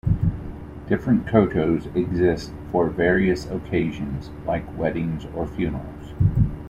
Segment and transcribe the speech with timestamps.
[0.89, 6.13] Different kotos exist for various occasions like weddings or funerals.